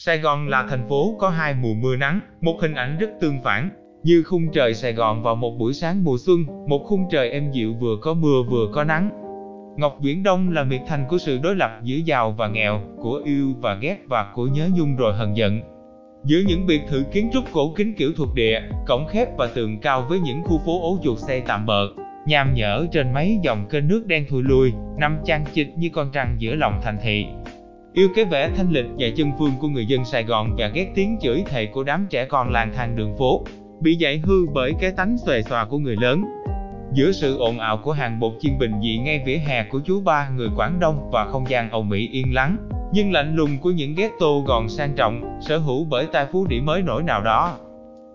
[0.00, 3.42] Sài Gòn là thành phố có hai mùa mưa nắng, một hình ảnh rất tương
[3.42, 3.70] phản,
[4.02, 7.50] như khung trời Sài Gòn vào một buổi sáng mùa xuân, một khung trời êm
[7.50, 9.10] dịu vừa có mưa vừa có nắng.
[9.76, 13.22] Ngọc Viễn Đông là miệt thành của sự đối lập giữa giàu và nghèo, của
[13.24, 15.60] yêu và ghét và của nhớ nhung rồi hận giận.
[16.24, 19.80] Giữa những biệt thự kiến trúc cổ kính kiểu thuộc địa, cổng khép và tường
[19.80, 21.88] cao với những khu phố ố chuột xây tạm bợ,
[22.26, 26.10] nham nhở trên mấy dòng kênh nước đen thui lùi, nằm chằng chịt như con
[26.12, 27.26] trăng giữa lòng thành thị.
[27.98, 30.92] Yêu cái vẻ thanh lịch và chân phương của người dân Sài Gòn và ghét
[30.94, 33.44] tiếng chửi thề của đám trẻ con lang thang đường phố,
[33.80, 36.24] bị dạy hư bởi cái tánh xòe xòa của người lớn.
[36.92, 40.00] Giữa sự ồn ào của hàng bột chiên bình dị ngay vỉa hè của chú
[40.00, 42.56] ba người Quảng Đông và không gian ầu mỹ yên lắng,
[42.92, 46.60] nhưng lạnh lùng của những ghetto gòn sang trọng, sở hữu bởi tài phú đĩ
[46.60, 47.56] mới nổi nào đó.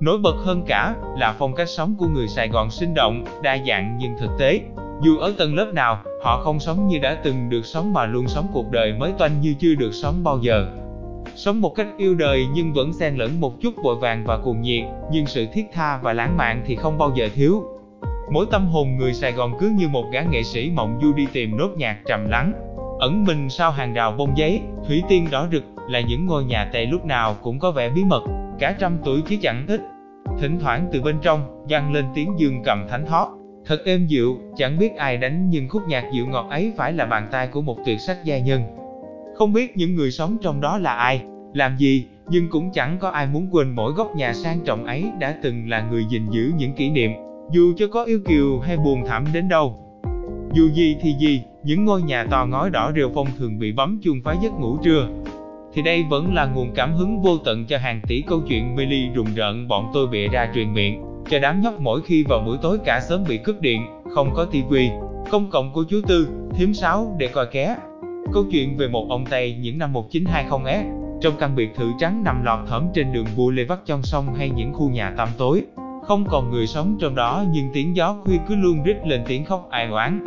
[0.00, 3.58] Nổi bật hơn cả là phong cách sống của người Sài Gòn sinh động, đa
[3.68, 4.60] dạng nhưng thực tế.
[5.02, 8.28] Dù ở tầng lớp nào, họ không sống như đã từng được sống mà luôn
[8.28, 10.66] sống cuộc đời mới toanh như chưa được sống bao giờ.
[11.36, 14.62] Sống một cách yêu đời nhưng vẫn xen lẫn một chút vội vàng và cuồng
[14.62, 17.62] nhiệt, nhưng sự thiết tha và lãng mạn thì không bao giờ thiếu.
[18.32, 21.26] Mỗi tâm hồn người Sài Gòn cứ như một gã nghệ sĩ mộng du đi
[21.32, 22.52] tìm nốt nhạc trầm lắng,
[22.98, 26.70] ẩn mình sau hàng rào bông giấy, thủy tiên đỏ rực là những ngôi nhà
[26.72, 28.22] tệ lúc nào cũng có vẻ bí mật,
[28.58, 29.80] cả trăm tuổi chứ chẳng ít.
[30.40, 33.37] Thỉnh thoảng từ bên trong, vang lên tiếng dương cầm thánh thót,
[33.68, 37.06] thật êm dịu, chẳng biết ai đánh nhưng khúc nhạc dịu ngọt ấy phải là
[37.06, 38.62] bàn tay của một tuyệt sắc gia nhân.
[39.36, 41.22] Không biết những người sống trong đó là ai,
[41.54, 45.04] làm gì, nhưng cũng chẳng có ai muốn quên mỗi góc nhà sang trọng ấy
[45.18, 47.10] đã từng là người gìn giữ những kỷ niệm,
[47.52, 49.78] dù cho có yêu kiều hay buồn thảm đến đâu.
[50.54, 54.00] Dù gì thì gì, những ngôi nhà to ngói đỏ rêu phong thường bị bấm
[54.02, 55.08] chuông phá giấc ngủ trưa.
[55.74, 58.86] Thì đây vẫn là nguồn cảm hứng vô tận cho hàng tỷ câu chuyện mê
[58.86, 62.40] ly rùng rợn bọn tôi bịa ra truyền miệng, cho đám nhóc mỗi khi vào
[62.46, 63.82] buổi tối cả sớm bị cướp điện,
[64.14, 64.90] không có tivi,
[65.30, 67.76] công cộng của chú Tư, thím sáu để coi ké.
[68.32, 70.84] Câu chuyện về một ông Tây những năm 1920S,
[71.20, 74.34] trong căn biệt thự trắng nằm lọt thởm trên đường Bù Lê Vắt trong sông
[74.34, 75.62] hay những khu nhà tăm tối,
[76.02, 79.44] không còn người sống trong đó nhưng tiếng gió khuya cứ luôn rít lên tiếng
[79.44, 80.24] khóc ai oán.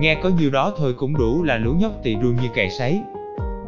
[0.00, 3.00] Nghe có nhiêu đó thôi cũng đủ là lũ nhóc tỳ run như cày sấy.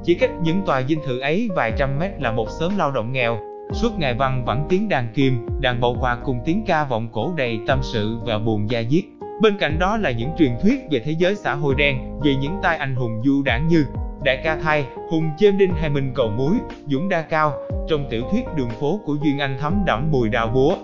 [0.05, 3.13] Chỉ cách những tòa dinh thự ấy vài trăm mét là một xóm lao động
[3.13, 3.39] nghèo,
[3.73, 7.33] suốt ngày văng vẳng tiếng đàn kim, đàn bầu hòa cùng tiếng ca vọng cổ
[7.37, 9.05] đầy tâm sự và buồn da diết.
[9.43, 12.57] Bên cạnh đó là những truyền thuyết về thế giới xã hội đen, về những
[12.63, 13.85] tai anh hùng du đảng như
[14.25, 16.57] Đại ca Thai, Hùng Chêm Đinh hay Minh Cầu Muối,
[16.87, 17.53] Dũng Đa Cao.
[17.89, 20.77] Trong tiểu thuyết đường phố của Duyên Anh thấm đẫm mùi đào búa,